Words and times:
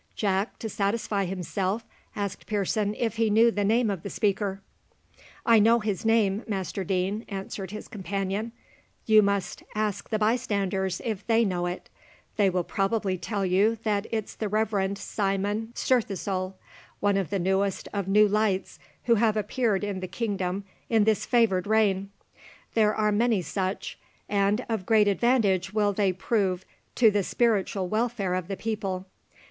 Jack, 0.15 0.57
to 0.57 0.67
satisfy 0.67 1.25
himself, 1.25 1.85
asked 2.15 2.47
Pearson 2.47 2.95
if 2.95 3.17
he 3.17 3.29
knew 3.29 3.51
the 3.51 3.63
name 3.63 3.91
of 3.91 4.01
the 4.01 4.09
speaker. 4.09 4.59
"I 5.45 5.59
know 5.59 5.77
his 5.79 6.03
name, 6.03 6.43
Master 6.47 6.83
Deane," 6.83 7.23
answered 7.29 7.69
his 7.69 7.87
companion: 7.87 8.51
"you 9.05 9.21
must 9.21 9.61
ask 9.75 10.09
the 10.09 10.17
bystanders 10.17 11.03
if 11.05 11.27
they 11.27 11.45
know 11.45 11.67
it. 11.67 11.87
They 12.35 12.49
will 12.49 12.63
probably 12.63 13.15
tell 13.19 13.45
you 13.45 13.77
that 13.83 14.07
it's 14.11 14.33
the 14.33 14.49
Reverend 14.49 14.97
Simon 14.97 15.71
Stirthesoul, 15.75 16.55
one 16.99 17.15
of 17.15 17.29
the 17.29 17.37
newest 17.37 17.87
of 17.93 18.07
new 18.07 18.27
lights 18.27 18.79
who 19.03 19.13
have 19.21 19.37
appeared 19.37 19.83
in 19.83 19.99
the 19.99 20.07
kingdom 20.07 20.63
in 20.89 21.03
this 21.03 21.27
favoured 21.27 21.67
reign. 21.67 22.09
There 22.73 22.95
are 22.95 23.11
many 23.11 23.43
such; 23.43 23.99
and 24.27 24.65
of 24.67 24.87
great 24.87 25.07
advantage 25.07 25.73
will 25.73 25.93
they 25.93 26.11
prove 26.11 26.65
to 26.95 27.11
the 27.11 27.21
spiritual 27.21 27.87
welfare 27.87 28.33
of 28.33 28.47
the 28.47 28.57
people. 28.57 29.05